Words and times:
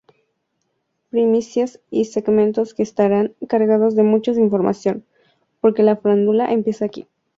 Primicias 1.11 1.79
y 1.91 2.05
segmentos 2.05 2.73
que 2.73 2.81
estarán 2.81 3.35
cargados 3.47 3.93
de 3.95 4.01
mucha 4.01 4.31
información, 4.31 5.05
porque 5.59 5.83
la 5.83 5.95
farándula 5.97 6.51
empieza 6.51 6.85
aquí. 6.85 7.07